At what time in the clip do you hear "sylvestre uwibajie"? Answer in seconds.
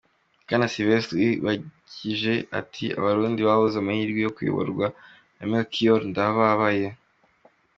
0.73-2.35